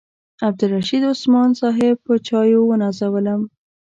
[0.47, 3.41] عبدالرشید عثمان صاحب په چایو ونازولم.